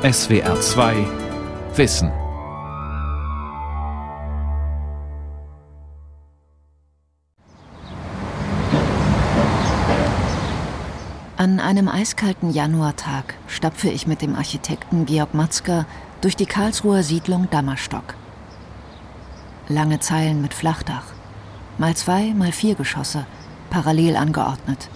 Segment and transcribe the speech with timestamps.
[0.00, 1.06] SWR 2
[1.74, 2.12] Wissen.
[11.36, 15.84] An einem eiskalten Januartag stapfe ich mit dem Architekten Georg Matzker
[16.20, 18.14] durch die Karlsruher Siedlung Dammerstock.
[19.66, 21.06] Lange Zeilen mit Flachdach,
[21.76, 23.26] mal zwei, mal vier Geschosse,
[23.68, 24.90] parallel angeordnet.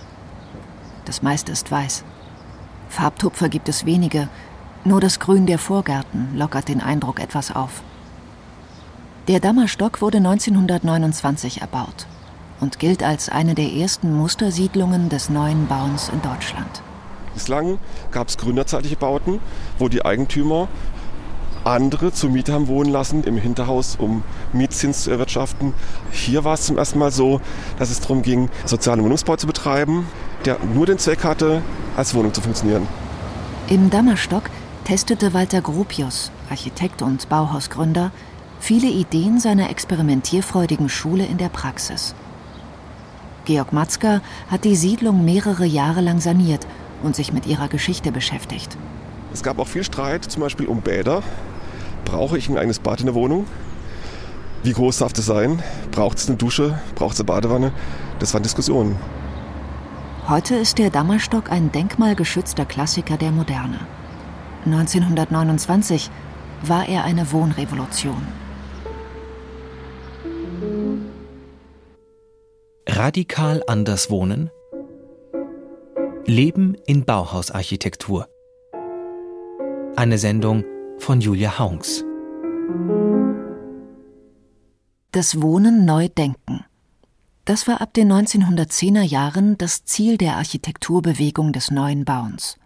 [1.07, 2.05] Das meiste ist weiß.
[2.89, 4.29] Farbtupfer gibt es wenige,
[4.85, 7.82] nur das Grün der Vorgärten lockert den Eindruck etwas auf.
[9.29, 12.07] Der Dammerstock wurde 1929 erbaut
[12.61, 16.82] und gilt als eine der ersten Mustersiedlungen des neuen Bauens in Deutschland.
[17.35, 17.79] Bislang
[18.11, 19.41] gab es gründerzeitliche Bauten,
[19.79, 20.68] wo die Eigentümer
[21.64, 24.22] andere zur Miete haben wohnen lassen im Hinterhaus, um
[24.53, 25.75] Mietzins zu erwirtschaften.
[26.11, 27.41] Hier war es zum ersten Mal so,
[27.79, 30.07] dass es darum ging, sozialen Wohnungsbau zu betreiben,
[30.44, 31.63] der nur den Zweck hatte,
[31.96, 32.89] als Wohnung zu funktionieren.
[33.69, 34.50] Im Dammerstock
[34.84, 38.11] testete Walter Gropius, Architekt und Bauhausgründer,
[38.61, 42.14] viele Ideen seiner experimentierfreudigen Schule in der Praxis.
[43.44, 46.66] Georg Matzka hat die Siedlung mehrere Jahre lang saniert
[47.03, 48.77] und sich mit ihrer Geschichte beschäftigt.
[49.33, 51.22] Es gab auch viel Streit, zum Beispiel um Bäder.
[52.05, 53.47] Brauche ich ein eigenes Bad in der Wohnung?
[54.62, 55.62] Wie groß darf das sein?
[55.91, 56.78] Braucht es eine Dusche?
[56.94, 57.72] Braucht es eine Badewanne?
[58.20, 58.97] Das waren Diskussionen.
[60.28, 63.80] Heute ist der Dammerstock ein denkmalgeschützter Klassiker der Moderne.
[64.64, 66.10] 1929
[66.62, 68.27] war er eine Wohnrevolution.
[72.88, 74.50] Radikal anders wohnen?
[76.24, 78.28] Leben in Bauhausarchitektur.
[79.96, 80.64] Eine Sendung
[80.98, 82.04] von Julia Haunks.
[85.10, 86.64] Das Wohnen neu denken.
[87.44, 92.56] Das war ab den 1910er Jahren das Ziel der Architekturbewegung des neuen Bauens.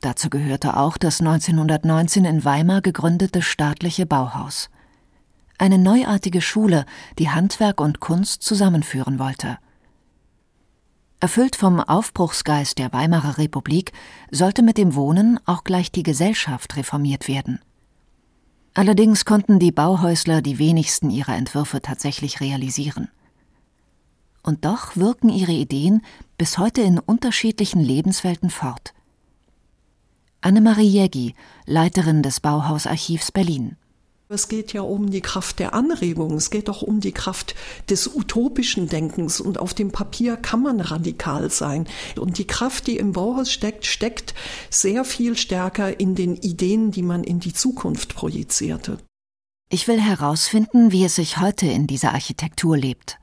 [0.00, 4.70] Dazu gehörte auch das 1919 in Weimar gegründete staatliche Bauhaus.
[5.58, 6.84] Eine neuartige Schule,
[7.18, 9.58] die Handwerk und Kunst zusammenführen wollte.
[11.18, 13.92] Erfüllt vom Aufbruchsgeist der Weimarer Republik
[14.30, 17.58] sollte mit dem Wohnen auch gleich die Gesellschaft reformiert werden.
[18.74, 23.08] Allerdings konnten die Bauhäusler die wenigsten ihrer Entwürfe tatsächlich realisieren.
[24.42, 26.02] Und doch wirken ihre Ideen
[26.36, 28.92] bis heute in unterschiedlichen Lebenswelten fort.
[30.40, 31.34] Annemarie Jägi,
[31.66, 33.76] Leiterin des Bauhausarchivs Berlin.
[34.28, 37.54] Es geht ja um die Kraft der Anregung, es geht auch um die Kraft
[37.88, 41.86] des utopischen Denkens und auf dem Papier kann man radikal sein.
[42.18, 44.34] Und die Kraft, die im Bauhaus steckt, steckt
[44.68, 48.98] sehr viel stärker in den Ideen, die man in die Zukunft projizierte.
[49.68, 53.18] Ich will herausfinden, wie es sich heute in dieser Architektur lebt.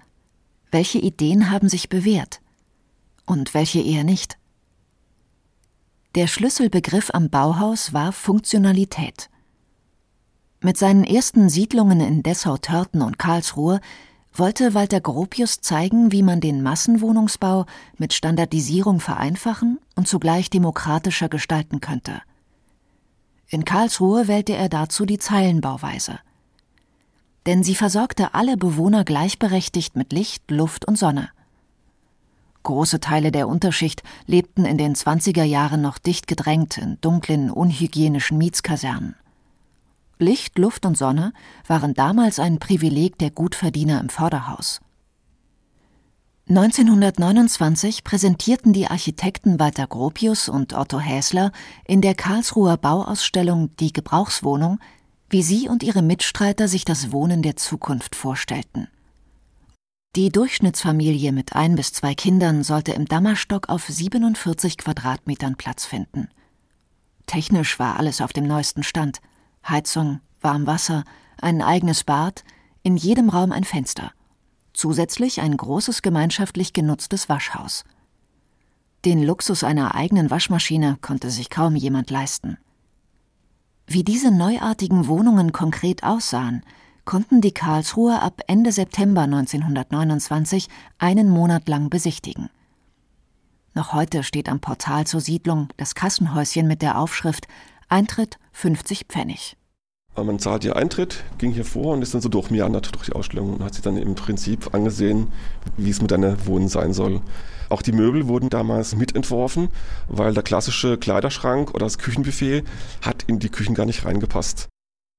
[0.71, 2.39] Welche Ideen haben sich bewährt
[3.25, 4.37] und welche eher nicht?
[6.15, 9.31] Der Schlüsselbegriff am Bauhaus war Funktionalität.
[10.61, 13.81] Mit seinen ersten Siedlungen in Dessau-Törten und Karlsruhe
[14.31, 17.65] wollte Walter Gropius zeigen, wie man den Massenwohnungsbau
[17.97, 22.21] mit Standardisierung vereinfachen und zugleich demokratischer gestalten könnte.
[23.47, 26.19] In Karlsruhe wählte er dazu die Zeilenbauweise.
[27.47, 31.29] Denn sie versorgte alle Bewohner gleichberechtigt mit Licht, Luft und Sonne.
[32.63, 38.37] Große Teile der Unterschicht lebten in den 20er Jahren noch dicht gedrängt in dunklen, unhygienischen
[38.37, 39.15] Mietskasernen.
[40.19, 41.33] Licht, Luft und Sonne
[41.67, 44.79] waren damals ein Privileg der Gutverdiener im Vorderhaus.
[46.49, 51.51] 1929 präsentierten die Architekten Walter Gropius und Otto Häsler
[51.85, 54.79] in der Karlsruher Bauausstellung Die Gebrauchswohnung,
[55.29, 58.87] wie sie und ihre Mitstreiter sich das Wohnen der Zukunft vorstellten.
[60.15, 66.27] Die Durchschnittsfamilie mit ein bis zwei Kindern sollte im Dammerstock auf 47 Quadratmetern Platz finden.
[67.25, 69.21] Technisch war alles auf dem neuesten Stand–
[69.67, 71.03] Heizung, Warmwasser,
[71.41, 72.43] ein eigenes Bad,
[72.83, 74.11] in jedem Raum ein Fenster.
[74.73, 77.83] Zusätzlich ein großes gemeinschaftlich genutztes Waschhaus.
[79.05, 82.59] Den Luxus einer eigenen Waschmaschine konnte sich kaum jemand leisten.
[83.87, 86.63] Wie diese neuartigen Wohnungen konkret aussahen,
[87.05, 90.67] konnten die Karlsruher ab Ende September 1929
[90.97, 92.49] einen Monat lang besichtigen.
[93.73, 97.47] Noch heute steht am Portal zur Siedlung das Kassenhäuschen mit der Aufschrift
[97.89, 99.57] Eintritt 50 Pfennig.
[100.15, 103.55] Man zahlt ihr Eintritt, ging hier vor und ist dann so durchmeandert durch die Ausstellung
[103.55, 105.31] und hat sich dann im Prinzip angesehen,
[105.75, 107.21] wie es mit einer Wohnen sein soll.
[107.69, 109.69] Auch die Möbel wurden damals mitentworfen,
[110.07, 112.63] weil der klassische Kleiderschrank oder das Küchenbuffet
[113.01, 114.69] hat in die Küchen gar nicht reingepasst.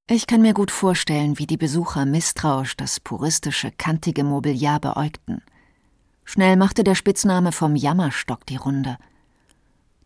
[0.08, 5.42] Ich kann mir gut vorstellen, wie die Besucher misstrauisch das puristische, kantige Mobiliar beäugten.
[6.24, 8.98] Schnell machte der Spitzname vom Jammerstock die Runde–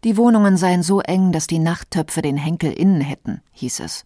[0.04, 4.04] Die Wohnungen seien so eng, dass die Nachttöpfe den Henkel innen hätten, hieß es.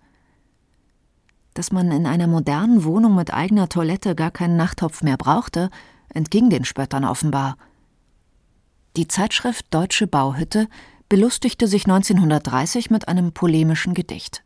[1.53, 5.69] Dass man in einer modernen Wohnung mit eigener Toilette gar keinen Nachttopf mehr brauchte,
[6.15, 7.59] entging den Spöttern offenbar.
[8.97, 10.67] Die Zeitschrift Deutsche Bauhütte
[11.11, 14.43] belustigte sich 1930 mit einem polemischen Gedicht.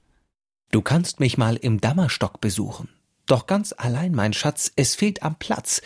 [0.70, 2.88] Du kannst mich mal im Dammerstock besuchen.
[3.26, 5.82] Doch ganz allein, mein Schatz, es fehlt am Platz.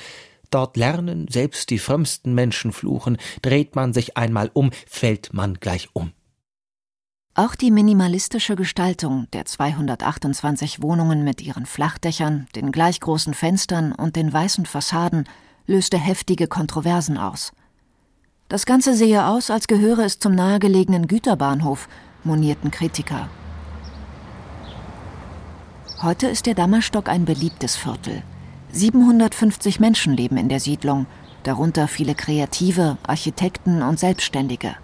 [0.51, 5.89] Dort lernen selbst die frömmsten Menschen fluchen, dreht man sich einmal um, fällt man gleich
[5.93, 6.13] um.
[7.35, 14.17] Auch die minimalistische Gestaltung der 228 Wohnungen mit ihren Flachdächern, den gleich großen Fenstern und
[14.17, 15.29] den weißen Fassaden
[15.67, 17.53] löste heftige Kontroversen aus.
[18.49, 21.89] Das Ganze sehe aus, als gehöre es zum nahegelegenen Güterbahnhof,
[22.25, 23.31] monierten Kritiker.
[26.03, 28.23] Heute ist der Dammerstock ein beliebtes Viertel.
[28.73, 31.05] 750 Menschen leben in der Siedlung,
[31.43, 34.77] darunter viele Kreative, Architekten und Selbstständige.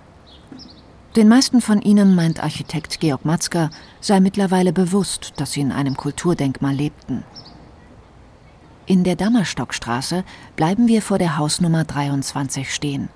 [1.16, 5.96] Den meisten von ihnen, meint Architekt Georg Matzker, sei mittlerweile bewusst, dass sie in einem
[5.96, 7.24] Kulturdenkmal lebten.
[8.84, 10.22] In der Dammerstockstraße
[10.54, 13.08] bleiben wir vor der Hausnummer 23 stehen.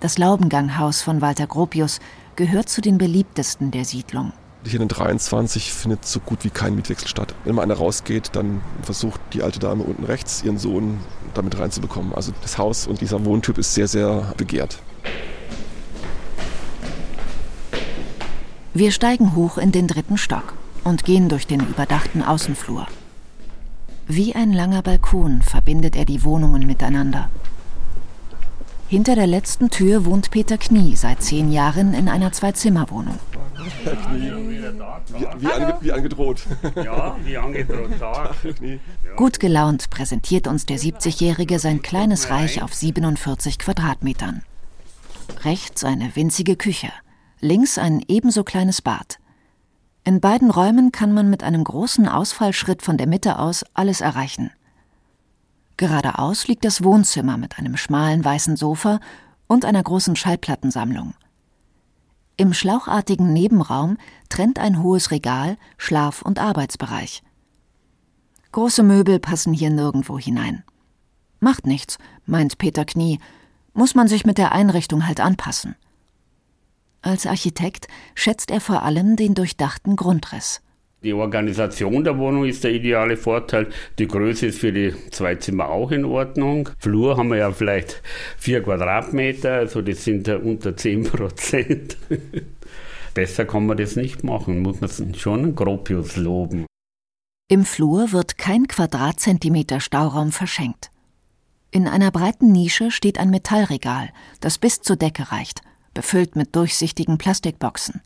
[0.00, 2.00] Das Laubenganghaus von Walter Gropius
[2.34, 4.32] gehört zu den beliebtesten der Siedlung.
[4.64, 7.34] Hier in 23 findet so gut wie kein Mietwechsel statt.
[7.44, 11.00] Wenn mal einer rausgeht, dann versucht die alte Dame unten rechts ihren Sohn
[11.34, 12.14] damit reinzubekommen.
[12.14, 14.78] Also das Haus und dieser Wohntyp ist sehr, sehr begehrt.
[18.72, 20.54] Wir steigen hoch in den dritten Stock
[20.84, 22.86] und gehen durch den überdachten Außenflur.
[24.06, 27.28] Wie ein langer Balkon verbindet er die Wohnungen miteinander.
[28.88, 33.18] Hinter der letzten Tür wohnt Peter Knie seit zehn Jahren in einer Zwei-Zimmer-Wohnung.
[33.62, 36.46] Knie, wie, wie, ange, wie angedroht.
[36.76, 37.90] Ja, wie angedroht.
[39.16, 44.42] Gut gelaunt präsentiert uns der 70-Jährige sein kleines Reich auf 47 Quadratmetern.
[45.44, 46.90] Rechts eine winzige Küche,
[47.40, 49.18] links ein ebenso kleines Bad.
[50.04, 54.50] In beiden Räumen kann man mit einem großen Ausfallschritt von der Mitte aus alles erreichen.
[55.76, 59.00] Geradeaus liegt das Wohnzimmer mit einem schmalen weißen Sofa
[59.46, 61.14] und einer großen Schallplattensammlung.
[62.42, 63.98] Im schlauchartigen Nebenraum
[64.28, 67.22] trennt ein hohes Regal Schlaf- und Arbeitsbereich.
[68.50, 70.64] Große Möbel passen hier nirgendwo hinein.
[71.38, 73.20] Macht nichts, meint Peter Knie,
[73.74, 75.76] muss man sich mit der Einrichtung halt anpassen.
[77.00, 77.86] Als Architekt
[78.16, 80.62] schätzt er vor allem den durchdachten Grundriss.
[81.04, 83.68] Die Organisation der Wohnung ist der ideale Vorteil.
[83.98, 86.68] Die Größe ist für die zwei Zimmer auch in Ordnung.
[86.78, 88.02] Flur haben wir ja vielleicht
[88.38, 91.96] vier Quadratmeter, also das sind ja unter zehn Prozent.
[93.14, 96.66] Besser kann man das nicht machen, muss man schon Gropius loben.
[97.48, 100.90] Im Flur wird kein Quadratzentimeter Stauraum verschenkt.
[101.72, 104.10] In einer breiten Nische steht ein Metallregal,
[104.40, 105.62] das bis zur Decke reicht,
[105.94, 108.02] befüllt mit durchsichtigen Plastikboxen.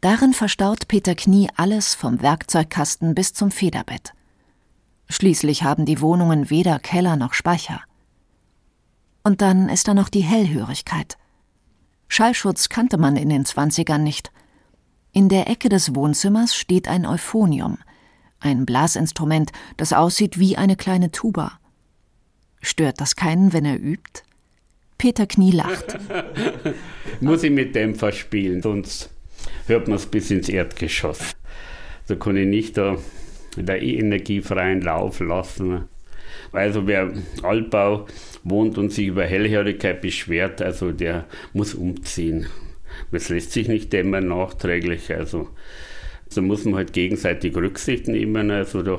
[0.00, 4.12] Darin verstaut Peter Knie alles vom Werkzeugkasten bis zum Federbett.
[5.08, 7.80] Schließlich haben die Wohnungen weder Keller noch Speicher.
[9.24, 11.18] Und dann ist da noch die Hellhörigkeit.
[12.06, 14.30] Schallschutz kannte man in den Zwanzigern nicht.
[15.12, 17.78] In der Ecke des Wohnzimmers steht ein Euphonium,
[18.38, 21.58] ein Blasinstrument, das aussieht wie eine kleine Tuba.
[22.60, 24.22] Stört das keinen, wenn er übt?
[24.96, 25.98] Peter Knie lacht.
[27.20, 29.10] Muss ich mit Dämpfer spielen, sonst
[29.68, 31.36] hört man es bis ins Erdgeschoss.
[32.06, 32.98] Da kann ich nicht da
[33.56, 35.84] der energiefreien Lauf lassen.
[36.52, 38.06] Also wer Altbau
[38.44, 42.46] wohnt und sich über Hellhörigkeit beschwert, also der muss umziehen.
[43.12, 45.14] Das lässt sich nicht dämmern nachträglich.
[45.14, 45.48] Also
[46.34, 48.50] da muss man halt gegenseitig Rücksicht nehmen.
[48.50, 48.98] Also da,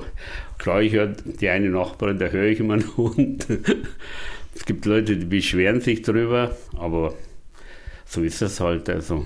[0.58, 3.48] klar, ich höre die eine Nachbarin, da höre ich immer einen Hund.
[4.56, 7.16] es gibt Leute, die beschweren sich drüber, aber
[8.06, 8.90] so ist es halt.
[8.90, 9.26] Also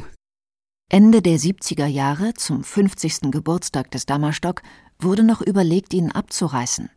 [0.89, 3.31] Ende der 70er Jahre, zum 50.
[3.31, 4.61] Geburtstag des Dammerstock,
[4.99, 6.89] wurde noch überlegt, ihn abzureißen.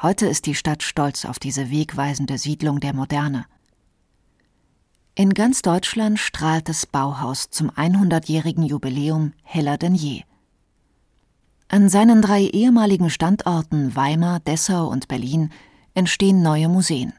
[0.00, 3.46] Heute ist die Stadt stolz auf diese wegweisende Siedlung der Moderne.
[5.14, 10.22] In ganz Deutschland strahlt das Bauhaus zum 100-jährigen Jubiläum heller denn je.
[11.68, 15.50] An seinen drei ehemaligen Standorten Weimar, Dessau und Berlin
[15.94, 17.12] entstehen neue Museen.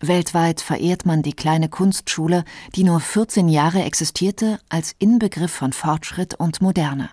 [0.00, 6.34] Weltweit verehrt man die kleine Kunstschule, die nur 14 Jahre existierte, als Inbegriff von Fortschritt
[6.34, 7.10] und Moderne.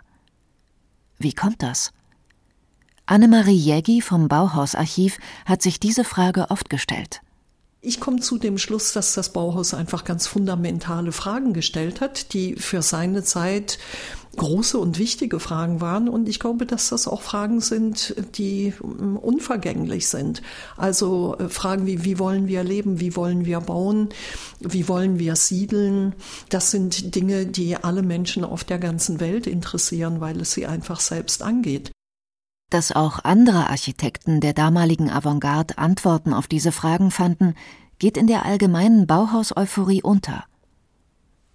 [1.17, 1.93] Wie kommt das?
[3.05, 7.21] Annemarie Jägi vom Bauhausarchiv hat sich diese Frage oft gestellt.
[7.85, 12.55] Ich komme zu dem Schluss, dass das Bauhaus einfach ganz fundamentale Fragen gestellt hat, die
[12.55, 13.77] für seine Zeit
[14.37, 16.07] große und wichtige Fragen waren.
[16.07, 20.41] Und ich glaube, dass das auch Fragen sind, die ähm, unvergänglich sind.
[20.77, 24.07] Also äh, Fragen wie, wie wollen wir leben, wie wollen wir bauen,
[24.61, 26.15] wie wollen wir siedeln.
[26.47, 31.01] Das sind Dinge, die alle Menschen auf der ganzen Welt interessieren, weil es sie einfach
[31.01, 31.91] selbst angeht.
[32.73, 37.53] Dass auch andere Architekten der damaligen Avantgarde Antworten auf diese Fragen fanden,
[37.99, 40.45] geht in der allgemeinen Bauhaus-Euphorie unter.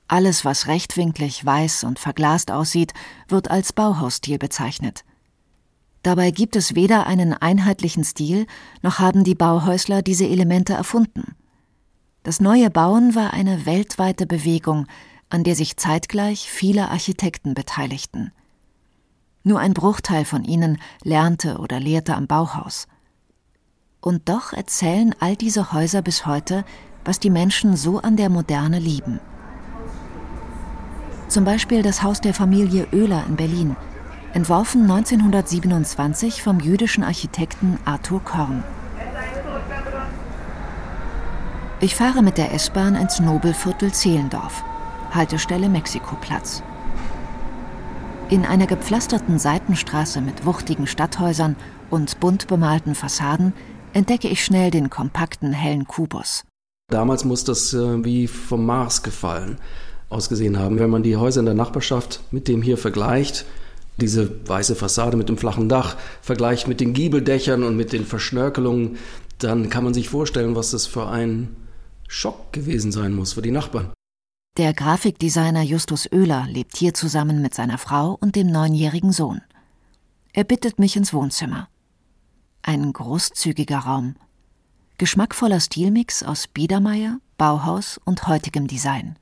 [0.06, 2.94] Alles, was rechtwinklig, weiß und verglast aussieht,
[3.26, 5.04] wird als Bauhausstil bezeichnet.
[6.04, 8.46] Dabei gibt es weder einen einheitlichen Stil,
[8.82, 11.34] noch haben die Bauhäusler diese Elemente erfunden.
[12.22, 14.86] Das neue Bauen war eine weltweite Bewegung,
[15.30, 18.30] an der sich zeitgleich viele Architekten beteiligten.
[19.48, 22.86] Nur ein Bruchteil von ihnen lernte oder lehrte am Bauhaus.
[24.02, 26.66] Und doch erzählen all diese Häuser bis heute,
[27.02, 29.20] was die Menschen so an der Moderne lieben.
[31.28, 33.74] Zum Beispiel das Haus der Familie Oehler in Berlin,
[34.34, 38.62] entworfen 1927 vom jüdischen Architekten Arthur Korn.
[41.80, 44.62] Ich fahre mit der S-Bahn ins Nobelviertel Zehlendorf,
[45.14, 46.62] Haltestelle Mexikoplatz.
[48.30, 51.56] In einer gepflasterten Seitenstraße mit wuchtigen Stadthäusern
[51.88, 53.54] und bunt bemalten Fassaden
[53.94, 56.44] entdecke ich schnell den kompakten, hellen Kubus.
[56.90, 59.56] Damals muss das äh, wie vom Mars gefallen
[60.10, 60.78] ausgesehen haben.
[60.78, 63.46] Wenn man die Häuser in der Nachbarschaft mit dem hier vergleicht,
[63.96, 68.98] diese weiße Fassade mit dem flachen Dach vergleicht mit den Giebeldächern und mit den Verschnörkelungen,
[69.38, 71.56] dann kann man sich vorstellen, was das für ein
[72.08, 73.90] Schock gewesen sein muss für die Nachbarn.
[74.58, 79.40] Der Grafikdesigner Justus Oehler lebt hier zusammen mit seiner Frau und dem neunjährigen Sohn.
[80.32, 81.68] Er bittet mich ins Wohnzimmer.
[82.62, 84.16] Ein großzügiger Raum.
[84.98, 89.16] Geschmackvoller Stilmix aus Biedermeier, Bauhaus und heutigem Design.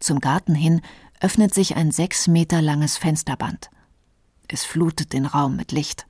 [0.00, 0.82] Zum Garten hin
[1.22, 3.70] öffnet sich ein sechs Meter langes Fensterband.
[4.48, 6.04] Es flutet den Raum mit Licht.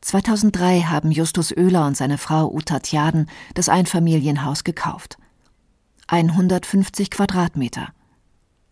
[0.00, 5.16] 2003 haben Justus Oehler und seine Frau Uta Tjaden das Einfamilienhaus gekauft.
[6.08, 7.88] 150 Quadratmeter.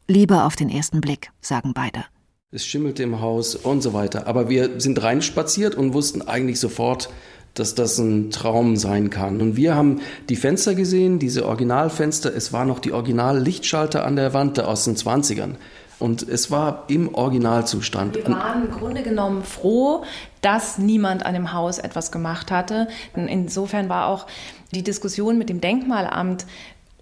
[0.08, 2.04] Liebe auf den ersten Blick, sagen beide.
[2.50, 4.26] Es schimmelte im Haus und so weiter.
[4.26, 7.08] Aber wir sind reinspaziert und wussten eigentlich sofort,
[7.54, 9.40] dass das ein Traum sein kann.
[9.40, 12.34] Und wir haben die Fenster gesehen, diese Originalfenster.
[12.34, 15.54] Es war noch die Original-Lichtschalter an der Wand aus den 20ern.
[15.98, 18.16] Und es war im Originalzustand.
[18.16, 20.02] Wir waren im Grunde genommen froh,
[20.40, 22.88] dass niemand an dem Haus etwas gemacht hatte.
[23.14, 24.26] Insofern war auch
[24.72, 26.44] die Diskussion mit dem Denkmalamt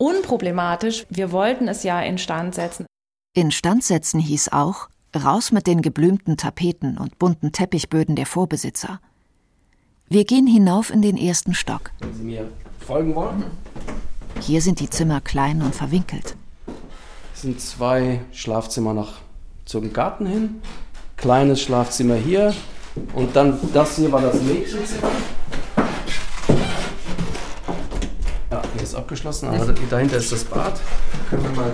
[0.01, 1.07] unproblematisch.
[1.11, 2.87] Wir wollten es ja instand setzen.
[3.35, 9.01] Instand setzen hieß auch, Raus mit den geblümten Tapeten und bunten Teppichböden der Vorbesitzer.
[10.09, 11.91] Wir gehen hinauf in den ersten Stock.
[11.99, 13.45] Wenn Sie mir folgen wollen.
[14.41, 16.37] Hier sind die Zimmer klein und verwinkelt.
[17.35, 19.21] Es sind zwei Schlafzimmer nach
[19.65, 20.63] zum Garten hin.
[21.17, 22.55] Kleines Schlafzimmer hier.
[23.15, 25.11] Und dann das hier war das Mädchenzimmer.
[28.51, 30.81] Ja, hier ist abgeschlossen, aber dahinter ist das Bad.
[31.29, 31.73] Können wir mal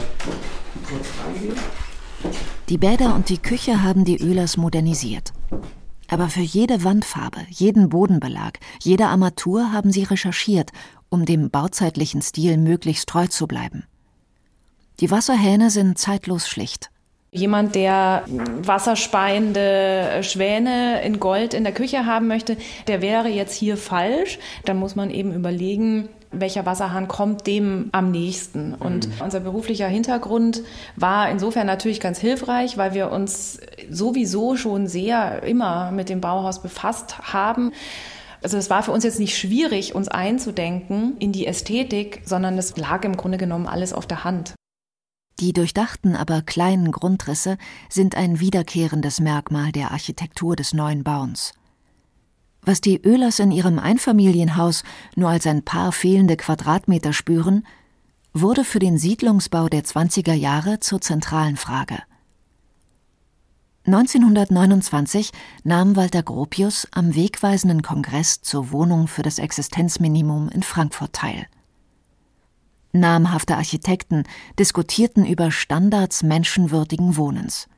[0.88, 1.56] kurz reingehen.
[2.68, 5.32] Die Bäder und die Küche haben die Ölers modernisiert.
[6.08, 10.70] Aber für jede Wandfarbe, jeden Bodenbelag, jede Armatur haben sie recherchiert,
[11.08, 13.84] um dem bauzeitlichen Stil möglichst treu zu bleiben.
[15.00, 16.90] Die Wasserhähne sind zeitlos schlicht.
[17.36, 18.24] Jemand, der
[18.62, 24.38] wasserspeiende Schwäne in Gold in der Küche haben möchte, der wäre jetzt hier falsch.
[24.64, 28.74] Dann muss man eben überlegen, welcher Wasserhahn kommt dem am nächsten.
[28.74, 29.24] Und mhm.
[29.24, 30.62] unser beruflicher Hintergrund
[30.96, 36.62] war insofern natürlich ganz hilfreich, weil wir uns sowieso schon sehr immer mit dem Bauhaus
[36.62, 37.72] befasst haben.
[38.42, 42.76] Also es war für uns jetzt nicht schwierig, uns einzudenken in die Ästhetik, sondern es
[42.76, 44.54] lag im Grunde genommen alles auf der Hand.
[45.38, 47.58] Die durchdachten, aber kleinen Grundrisse
[47.90, 51.52] sind ein wiederkehrendes Merkmal der Architektur des neuen Bauens.
[52.62, 54.82] Was die Oehlers in ihrem Einfamilienhaus
[55.14, 57.66] nur als ein paar fehlende Quadratmeter spüren,
[58.32, 61.98] wurde für den Siedlungsbau der 20er Jahre zur zentralen Frage.
[63.86, 65.30] 1929
[65.62, 71.46] nahm Walter Gropius am wegweisenden Kongress zur Wohnung für das Existenzminimum in Frankfurt teil.
[72.96, 74.24] Namhafte Architekten
[74.58, 77.68] diskutierten über Standards menschenwürdigen Wohnens.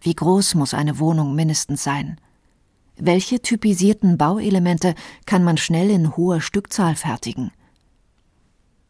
[0.00, 2.20] Wie groß muss eine Wohnung mindestens sein?
[2.96, 4.94] Welche typisierten Bauelemente
[5.26, 7.52] kann man schnell in hoher Stückzahl fertigen?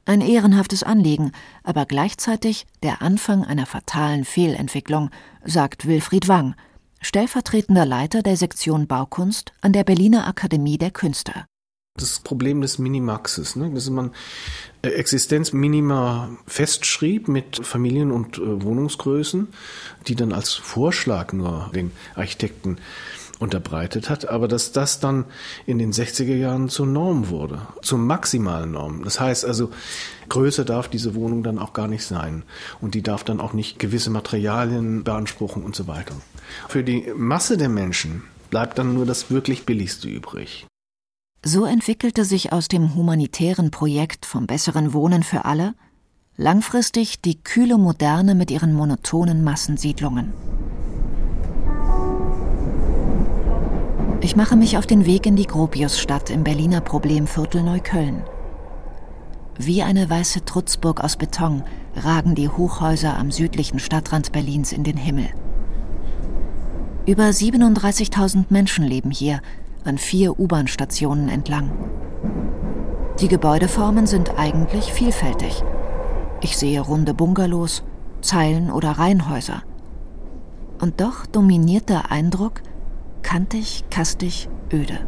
[0.06, 1.32] Ein ehrenhaftes Anliegen,
[1.62, 5.10] aber gleichzeitig der Anfang einer fatalen Fehlentwicklung,
[5.44, 6.54] sagt Wilfried Wang,
[7.02, 11.44] stellvertretender Leiter der Sektion Baukunst an der Berliner Akademie der Künste.
[12.00, 13.70] Das Problem des Minimaxes, ne?
[13.70, 14.12] dass man
[14.82, 19.48] äh, Existenzminima festschrieb mit Familien- und äh, Wohnungsgrößen,
[20.06, 22.78] die dann als Vorschlag nur den Architekten
[23.38, 25.24] unterbreitet hat, aber dass das dann
[25.66, 29.04] in den 60er Jahren zur Norm wurde, zur maximalen Norm.
[29.04, 29.70] Das heißt also,
[30.28, 32.42] größer darf diese Wohnung dann auch gar nicht sein
[32.80, 36.14] und die darf dann auch nicht gewisse Materialien beanspruchen und so weiter.
[36.68, 40.66] Für die Masse der Menschen bleibt dann nur das wirklich Billigste übrig.
[41.44, 45.74] So entwickelte sich aus dem humanitären Projekt vom besseren Wohnen für alle
[46.36, 50.32] langfristig die kühle Moderne mit ihren monotonen Massensiedlungen.
[54.20, 58.22] Ich mache mich auf den Weg in die Gropiusstadt im Berliner Problemviertel Neukölln.
[59.56, 61.62] Wie eine weiße Trutzburg aus Beton
[61.96, 65.28] ragen die Hochhäuser am südlichen Stadtrand Berlins in den Himmel.
[67.06, 69.40] Über 37.000 Menschen leben hier,
[69.88, 71.70] an vier U-Bahn-Stationen entlang.
[73.20, 75.62] Die Gebäudeformen sind eigentlich vielfältig.
[76.40, 77.82] Ich sehe runde Bungalows,
[78.20, 79.62] Zeilen- oder Reihenhäuser.
[80.80, 82.62] Und doch dominiert der Eindruck
[83.22, 85.06] kantig, kastig, öde.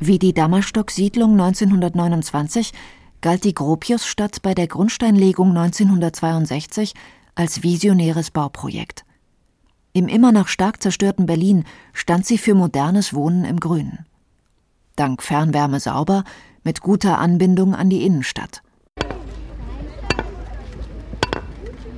[0.00, 2.72] Wie die Dammerstock-Siedlung 1929
[3.20, 6.94] galt die Gropiusstadt bei der Grundsteinlegung 1962
[7.34, 9.04] als visionäres Bauprojekt.
[9.94, 14.06] Im immer noch stark zerstörten Berlin stand sie für modernes Wohnen im Grünen.
[14.96, 16.24] Dank Fernwärme sauber,
[16.64, 18.62] mit guter Anbindung an die Innenstadt.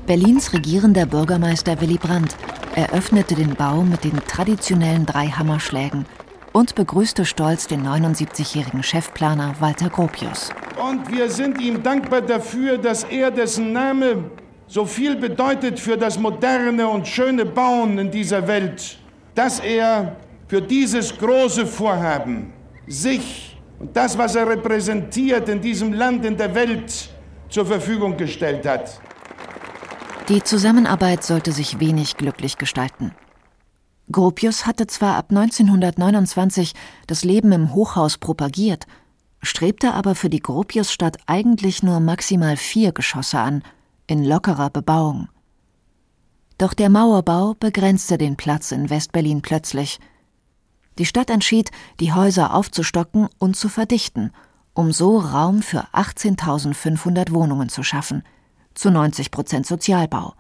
[0.07, 2.37] Berlins regierender Bürgermeister Willy Brandt
[2.75, 6.05] eröffnete den Bau mit den traditionellen drei Hammerschlägen
[6.53, 10.51] und begrüßte stolz den 79-jährigen Chefplaner Walter Gropius.
[10.83, 14.31] Und wir sind ihm dankbar dafür, dass er, dessen Name
[14.67, 18.99] so viel bedeutet für das moderne und schöne Bauen in dieser Welt,
[19.35, 20.17] dass er
[20.49, 22.53] für dieses große Vorhaben
[22.87, 27.11] sich und das, was er repräsentiert in diesem Land, in der Welt,
[27.49, 29.01] zur Verfügung gestellt hat.
[30.29, 33.13] Die Zusammenarbeit sollte sich wenig glücklich gestalten.
[34.11, 36.73] Gropius hatte zwar ab 1929
[37.07, 38.85] das Leben im Hochhaus propagiert,
[39.43, 43.63] strebte aber für die Gropiusstadt eigentlich nur maximal vier Geschosse an–
[44.07, 45.29] in lockerer Bebauung.
[46.59, 49.99] Doch der Mauerbau begrenzte den Platz in Westberlin plötzlich.
[50.99, 54.31] Die Stadt entschied, die Häuser aufzustocken und zu verdichten,
[54.75, 58.23] um so Raum für 18.500 Wohnungen zu schaffen,
[58.75, 60.35] zu 90 Prozent Sozialbau.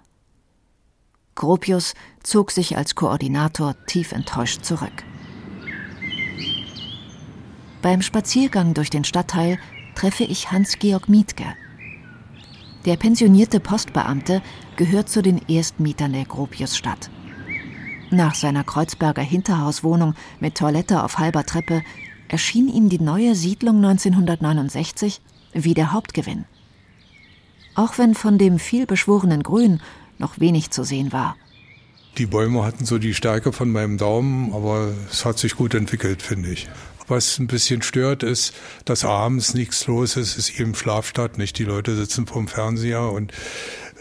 [1.34, 5.04] Gropius zog sich als Koordinator tief enttäuscht zurück.
[7.82, 9.58] Beim Spaziergang durch den Stadtteil
[9.94, 11.54] treffe ich Hans-Georg Mietke,
[12.84, 14.42] der pensionierte Postbeamte
[14.76, 17.10] gehört zu den Erstmietern der Gropiusstadt.
[18.10, 21.82] Nach seiner Kreuzberger Hinterhauswohnung mit Toilette auf halber Treppe
[22.28, 25.20] erschien ihm die neue Siedlung 1969
[25.52, 26.44] wie der Hauptgewinn.
[27.74, 29.80] Auch wenn von dem vielbeschworenen Grün
[30.18, 31.36] noch wenig zu sehen war.
[32.18, 36.22] Die Bäume hatten so die Stärke von meinem Daumen, aber es hat sich gut entwickelt,
[36.22, 36.68] finde ich.
[37.06, 40.38] Was ein bisschen stört, ist, dass abends nichts los ist.
[40.38, 41.58] Ist eben Schlafstadt, nicht?
[41.58, 43.32] Die Leute sitzen vorm Fernseher und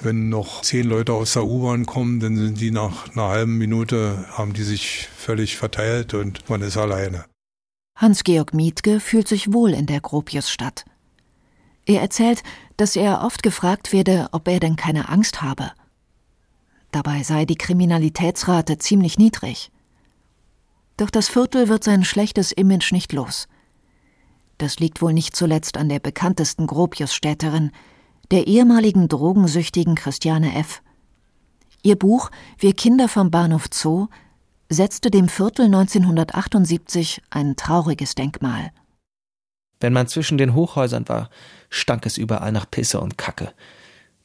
[0.02, 4.26] wenn noch zehn Leute aus der U-Bahn kommen, dann sind die nach einer halben Minute,
[4.32, 7.26] haben die sich völlig verteilt und man ist alleine.
[7.96, 10.86] Hans-Georg Mietke fühlt sich wohl in der Gropiusstadt.
[11.86, 12.44] Er erzählt,
[12.78, 15.72] dass er oft gefragt werde, ob er denn keine Angst habe.
[16.92, 19.72] Dabei sei die Kriminalitätsrate ziemlich niedrig.
[20.98, 23.48] Doch das Viertel wird sein schlechtes Image nicht los.
[24.58, 27.72] Das liegt wohl nicht zuletzt an der bekanntesten Gropius-Städterin,
[28.32, 30.82] der ehemaligen drogensüchtigen Christiane F.
[31.82, 34.08] Ihr Buch Wir Kinder vom Bahnhof Zoo
[34.70, 38.72] setzte dem Viertel 1978 ein trauriges Denkmal.
[39.80, 41.30] Wenn man zwischen den Hochhäusern war,
[41.70, 43.54] stank es überall nach Pisse und Kacke.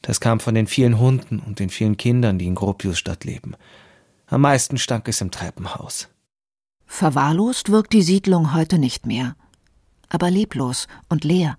[0.01, 3.55] Das kam von den vielen Hunden und den vielen Kindern, die in Gropiusstadt leben.
[4.27, 6.07] Am meisten stank es im Treppenhaus.
[6.89, 9.37] Verwahrlost wirkt die Siedlung heute nicht mehr,
[10.09, 11.57] aber leblos und leer.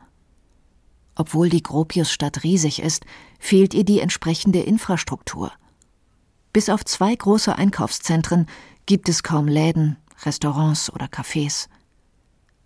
[1.14, 3.06] Obwohl die Gropiusstadt riesig ist,
[3.38, 5.52] fehlt ihr die entsprechende Infrastruktur.
[6.52, 8.46] Bis auf zwei große Einkaufszentren
[8.84, 11.68] gibt es kaum Läden, Restaurants oder Cafés.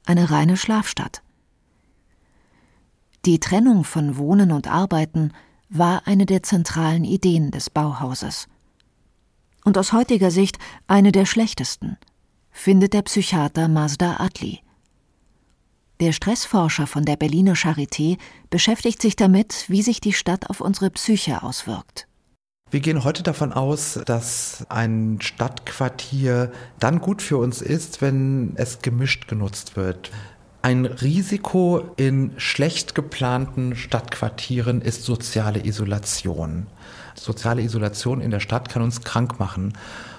[0.06, 1.22] Eine reine Schlafstadt.
[3.24, 5.32] Die Trennung von Wohnen und Arbeiten
[5.68, 8.48] war eine der zentralen Ideen des Bauhauses.
[9.64, 11.98] Und aus heutiger Sicht eine der schlechtesten–
[12.54, 14.60] findet der Psychiater Mazda Atli.
[16.00, 18.16] Der Stressforscher von der Berliner Charité
[18.48, 22.08] beschäftigt sich damit, wie sich die Stadt auf unsere Psyche auswirkt.
[22.70, 28.80] Wir gehen heute davon aus, dass ein Stadtquartier dann gut für uns ist, wenn es
[28.80, 30.10] gemischt genutzt wird.
[30.62, 36.66] Ein Risiko in schlecht geplanten Stadtquartieren ist soziale Isolation.
[37.14, 39.74] Soziale Isolation in der Stadt kann uns krank machen.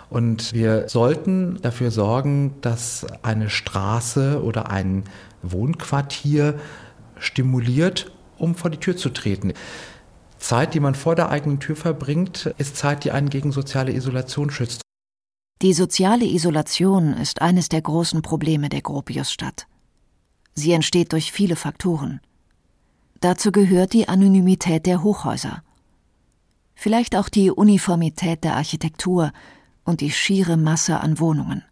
[0.10, 5.04] Und wir sollten dafür sorgen, dass eine Straße oder ein
[5.42, 6.60] Wohnquartier
[7.18, 9.54] stimuliert, um vor die Tür zu treten.
[10.38, 14.52] Zeit, die man vor der eigenen Tür verbringt, ist Zeit, die einen gegen soziale Isolation
[14.52, 14.82] schützt.
[15.62, 19.68] Die soziale Isolation ist eines der großen Probleme der Gropiusstadt.
[20.54, 22.20] Sie entsteht durch viele Faktoren.
[23.22, 25.64] Dazu gehört die Anonymität der Hochhäuser.
[26.76, 29.32] Vielleicht auch die Uniformität der Architektur
[29.86, 31.64] und die schiere Masse an Wohnungen.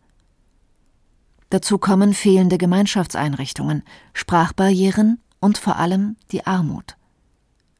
[1.50, 6.96] Dazu kommen fehlende Gemeinschaftseinrichtungen, Sprachbarrieren und vor allem die Armut.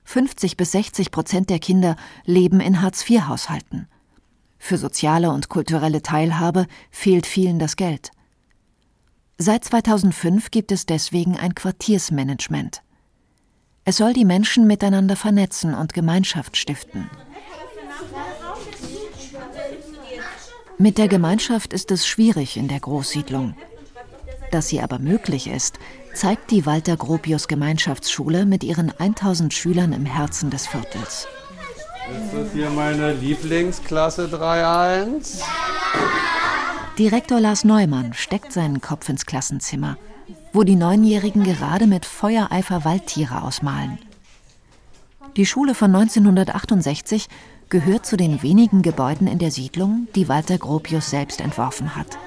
[0.04, 3.88] 50 bis 60 Prozent der Kinder leben in Hartz-IV-Haushalten.
[4.60, 8.12] Für soziale und kulturelle Teilhabe fehlt vielen das Geld.
[9.38, 12.82] Seit 2005 gibt es deswegen ein Quartiersmanagement.
[13.86, 17.10] Es soll die Menschen miteinander vernetzen und Gemeinschaft stiften.
[20.84, 23.56] Mit der Gemeinschaft ist es schwierig in der Großsiedlung.
[24.52, 25.80] Dass sie aber möglich ist,
[26.14, 31.26] zeigt die Walter Gropius Gemeinschaftsschule mit ihren 1000 Schülern im Herzen des Viertels.
[32.12, 35.42] Ist das hier meine Lieblingsklasse 3.1?
[37.00, 39.98] Direktor Lars Neumann steckt seinen Kopf ins Klassenzimmer,
[40.52, 44.00] wo die Neunjährigen gerade mit Feuereifer Waldtiere ausmalen.
[45.38, 47.30] Die Schule von 1968
[47.74, 52.20] gehört zu den wenigen Gebäuden in der Siedlung, die Walter Gropius selbst entworfen hat.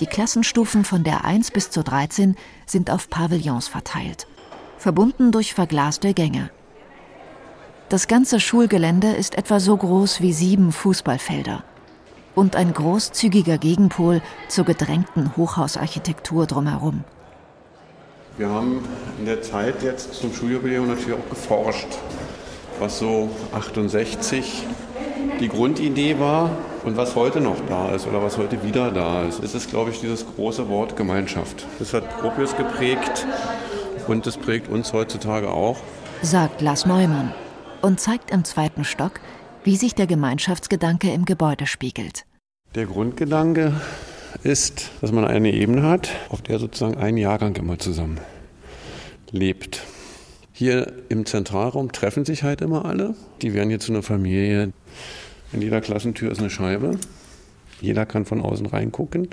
[0.00, 2.34] Die Klassenstufen von der 1 bis zur 13
[2.66, 4.26] sind auf Pavillons verteilt,
[4.78, 6.50] verbunden durch verglaste Gänge.
[7.88, 11.62] Das ganze Schulgelände ist etwa so groß wie sieben Fußballfelder
[12.34, 17.04] und ein großzügiger Gegenpol zur gedrängten Hochhausarchitektur drumherum.
[18.38, 18.80] Wir haben
[19.20, 21.96] in der Zeit jetzt zum Schuljubiläum natürlich auch geforscht,
[22.78, 24.64] was so 68
[25.40, 26.50] die Grundidee war
[26.84, 29.42] und was heute noch da ist oder was heute wieder da ist.
[29.42, 31.66] Es ist, glaube ich, dieses große Wort Gemeinschaft.
[31.78, 33.26] Das hat Gropius geprägt
[34.06, 35.78] und das prägt uns heutzutage auch.
[36.22, 37.34] Sagt Lars Neumann
[37.82, 39.20] und zeigt im zweiten Stock,
[39.64, 42.24] wie sich der Gemeinschaftsgedanke im Gebäude spiegelt.
[42.74, 43.72] Der Grundgedanke
[44.42, 48.20] ist, dass man eine Ebene hat, auf der sozusagen ein Jahrgang immer zusammen
[49.30, 49.82] lebt.
[50.58, 53.14] Hier im Zentralraum treffen sich halt immer alle.
[53.42, 54.72] Die werden hier zu einer Familie.
[55.52, 56.98] In jeder Klassentür ist eine Scheibe.
[57.82, 59.28] Jeder kann von außen reingucken.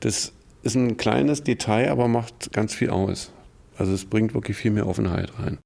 [0.00, 3.32] Das ist ein kleines Detail, aber macht ganz viel aus.
[3.78, 5.56] Also es bringt wirklich viel mehr Offenheit rein.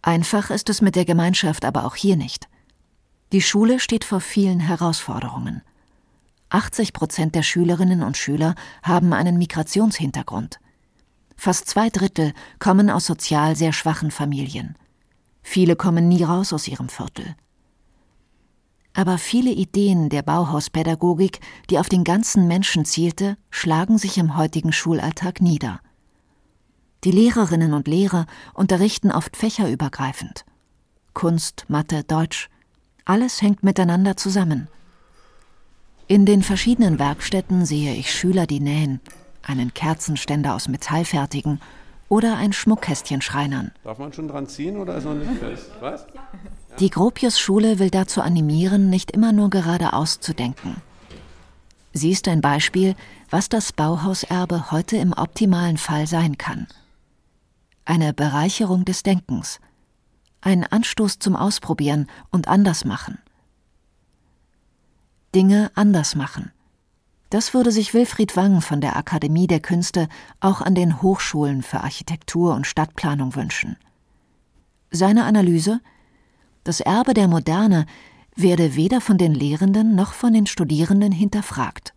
[0.00, 2.46] Einfach ist es mit der Gemeinschaft aber auch hier nicht.
[3.32, 5.62] Die Schule steht vor vielen Herausforderungen.
[6.50, 10.60] 80 Prozent der Schülerinnen und Schüler haben einen Migrationshintergrund.
[11.42, 14.76] Fast zwei Drittel kommen aus sozial sehr schwachen Familien.
[15.42, 17.34] Viele kommen nie raus aus ihrem Viertel.
[18.92, 24.70] Aber viele Ideen der Bauhauspädagogik, die auf den ganzen Menschen zielte, schlagen sich im heutigen
[24.70, 25.80] Schulalltag nieder.
[27.04, 30.44] Die Lehrerinnen und Lehrer unterrichten oft fächerübergreifend.
[31.14, 32.50] Kunst, Mathe, Deutsch,
[33.06, 34.68] alles hängt miteinander zusammen.
[36.06, 39.00] In den verschiedenen Werkstätten sehe ich Schüler, die nähen,
[39.42, 41.60] einen Kerzenständer aus Metall fertigen
[42.08, 43.70] oder ein Schmuckkästchen schreinern.
[43.84, 45.70] Darf man schon dran ziehen oder ist noch nicht fest?
[45.80, 46.06] Was?
[46.78, 50.82] Die Gropius-Schule will dazu animieren, nicht immer nur geradeaus zu denken.
[51.92, 52.94] Sie ist ein Beispiel,
[53.30, 56.68] was das Bauhauserbe heute im optimalen Fall sein kann.
[57.84, 59.60] Eine Bereicherung des Denkens,
[60.40, 63.18] ein Anstoß zum Ausprobieren und Andersmachen.
[65.34, 66.52] Dinge anders machen.
[67.30, 70.08] Das würde sich Wilfried Wang von der Akademie der Künste
[70.40, 73.76] auch an den Hochschulen für Architektur und Stadtplanung wünschen.
[74.90, 75.80] Seine Analyse
[76.64, 77.86] Das Erbe der Moderne
[78.34, 81.94] werde weder von den Lehrenden noch von den Studierenden hinterfragt.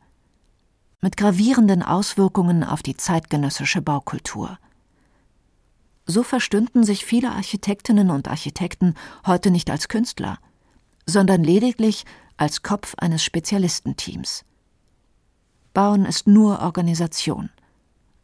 [1.01, 4.59] Mit gravierenden Auswirkungen auf die zeitgenössische Baukultur.
[6.05, 8.93] So verstünden sich viele Architektinnen und Architekten
[9.25, 10.37] heute nicht als Künstler,
[11.07, 12.05] sondern lediglich
[12.37, 14.45] als Kopf eines Spezialistenteams.
[15.73, 17.49] Bauen ist nur Organisation.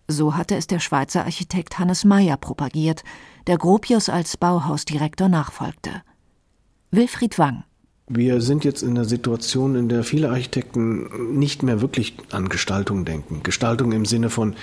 [0.07, 3.03] So hatte es der Schweizer Architekt Hannes Meyer propagiert,
[3.47, 6.03] der Gropius als Bauhausdirektor nachfolgte.
[6.91, 7.63] Wilfried Wang.
[8.07, 13.05] Wir sind jetzt in der Situation, in der viele Architekten nicht mehr wirklich an Gestaltung
[13.05, 13.43] denken.
[13.43, 14.55] Gestaltung im Sinne von,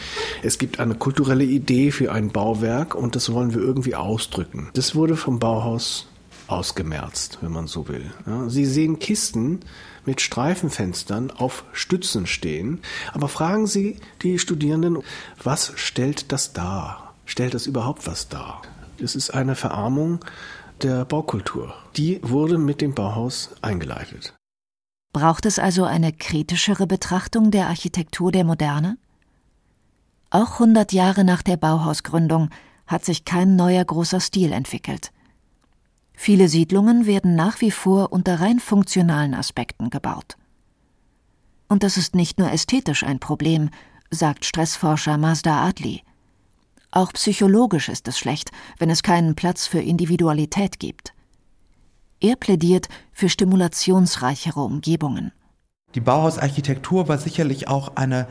[0.43, 4.71] es gibt eine kulturelle Idee für ein Bauwerk und das wollen wir irgendwie ausdrücken.
[4.75, 6.09] Das wurde vom Bauhaus
[6.49, 8.11] ausgemerzt, wenn man so will.
[8.27, 9.61] Ja, Sie sehen Kisten
[10.07, 12.81] mit Streifenfenstern auf Stützen stehen,
[13.13, 14.99] aber fragen Sie die Studierenden,
[15.43, 17.15] was stellt das dar?
[17.27, 18.63] Stellt das überhaupt was dar?
[19.03, 20.25] Es ist eine Verarmung
[20.83, 21.75] der Baukultur.
[21.97, 24.35] Die wurde mit dem Bauhaus eingeleitet.
[25.13, 28.99] Braucht es also eine kritischere Betrachtung der Architektur der Moderne?
[30.31, 32.51] Auch 100 Jahre nach der Bauhausgründung
[32.87, 35.11] hat sich kein neuer großer Stil entwickelt.
[36.19, 40.37] Viele Siedlungen werden nach wie vor unter rein funktionalen Aspekten gebaut.
[41.69, 43.71] Und das ist nicht nur ästhetisch ein Problem,
[44.11, 46.03] sagt Stressforscher Mazda Adli.
[46.91, 51.13] Auch psychologisch ist es schlecht, wenn es keinen Platz für Individualität gibt.
[52.21, 55.33] Er plädiert für stimulationsreichere Umgebungen.
[55.95, 58.27] Die Bauhausarchitektur war sicherlich auch eine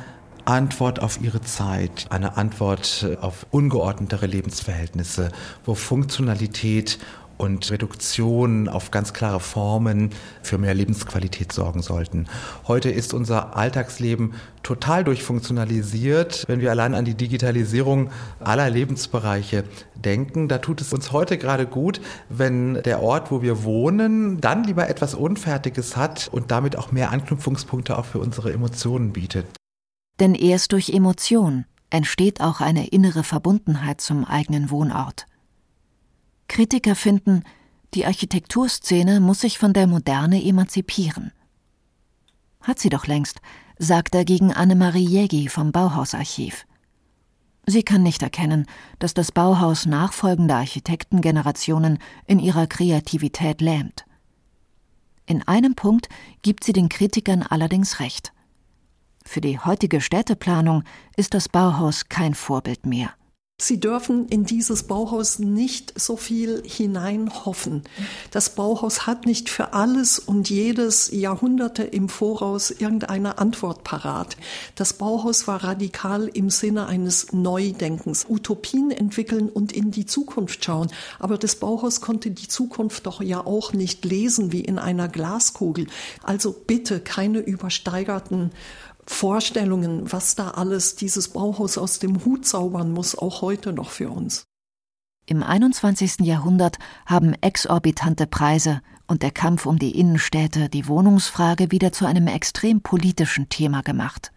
[0.45, 5.31] Antwort auf ihre Zeit, eine Antwort auf ungeordnetere Lebensverhältnisse,
[5.65, 6.99] wo Funktionalität
[7.37, 12.27] und Reduktion auf ganz klare Formen für mehr Lebensqualität sorgen sollten.
[12.67, 16.45] Heute ist unser Alltagsleben total durchfunktionalisiert.
[16.47, 19.63] Wenn wir allein an die Digitalisierung aller Lebensbereiche
[19.95, 24.63] denken, da tut es uns heute gerade gut, wenn der Ort, wo wir wohnen, dann
[24.63, 29.45] lieber etwas Unfertiges hat und damit auch mehr Anknüpfungspunkte auch für unsere Emotionen bietet.
[30.19, 35.27] Denn erst durch Emotion entsteht auch eine innere Verbundenheit zum eigenen Wohnort.
[36.47, 37.43] Kritiker finden,
[37.93, 41.31] die Architekturszene muss sich von der Moderne emanzipieren.
[42.61, 43.41] Hat sie doch längst,
[43.77, 46.65] sagt dagegen Annemarie Jägi vom Bauhausarchiv.
[47.67, 48.67] Sie kann nicht erkennen,
[48.99, 54.05] dass das Bauhaus nachfolgende Architektengenerationen in ihrer Kreativität lähmt.
[55.25, 56.07] In einem Punkt
[56.43, 58.31] gibt sie den Kritikern allerdings recht.
[59.23, 60.83] Für die heutige Städteplanung
[61.15, 63.13] ist das Bauhaus kein Vorbild mehr.
[63.57, 67.83] Sie dürfen in dieses Bauhaus nicht so viel hineinhoffen.
[68.31, 74.35] Das Bauhaus hat nicht für alles und jedes Jahrhunderte im Voraus irgendeine Antwort parat.
[74.75, 80.91] Das Bauhaus war radikal im Sinne eines Neudenkens, Utopien entwickeln und in die Zukunft schauen.
[81.17, 85.87] Aber das Bauhaus konnte die Zukunft doch ja auch nicht lesen wie in einer Glaskugel.
[86.23, 88.51] Also bitte keine übersteigerten
[89.07, 94.09] Vorstellungen, was da alles dieses Bauhaus aus dem Hut zaubern muss, auch heute noch für
[94.09, 94.45] uns.
[95.27, 96.19] Im 21.
[96.21, 102.27] Jahrhundert haben exorbitante Preise und der Kampf um die Innenstädte die Wohnungsfrage wieder zu einem
[102.27, 104.31] extrem politischen Thema gemacht.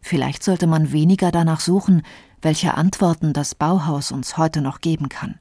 [0.00, 2.02] Vielleicht sollte man weniger danach suchen,
[2.42, 5.38] welche Antworten das Bauhaus uns heute noch geben kann,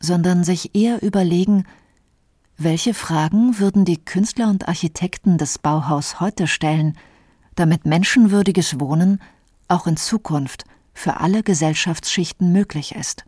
[0.00, 1.66] sondern sich eher überlegen,
[2.62, 6.96] welche Fragen würden die Künstler und Architekten des Bauhaus heute stellen,
[7.54, 9.20] damit menschenwürdiges Wohnen
[9.66, 13.24] auch in Zukunft für alle Gesellschaftsschichten möglich ist?